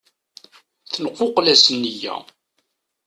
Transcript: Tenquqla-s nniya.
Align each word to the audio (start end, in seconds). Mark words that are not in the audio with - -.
Tenquqla-s 0.93 1.65
nniya. 1.75 2.15